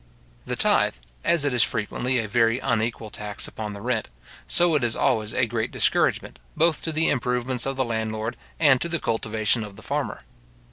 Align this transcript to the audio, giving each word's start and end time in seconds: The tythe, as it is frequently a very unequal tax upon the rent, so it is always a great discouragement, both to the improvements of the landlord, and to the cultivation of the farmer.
The 0.47 0.55
tythe, 0.55 0.95
as 1.23 1.45
it 1.45 1.53
is 1.53 1.61
frequently 1.61 2.17
a 2.17 2.27
very 2.27 2.57
unequal 2.57 3.11
tax 3.11 3.47
upon 3.47 3.73
the 3.73 3.81
rent, 3.81 4.09
so 4.47 4.73
it 4.73 4.83
is 4.83 4.95
always 4.95 5.31
a 5.31 5.45
great 5.45 5.69
discouragement, 5.69 6.39
both 6.57 6.81
to 6.85 6.91
the 6.91 7.07
improvements 7.09 7.67
of 7.67 7.77
the 7.77 7.85
landlord, 7.85 8.35
and 8.59 8.81
to 8.81 8.89
the 8.89 8.97
cultivation 8.99 9.63
of 9.63 9.75
the 9.75 9.83
farmer. 9.83 10.21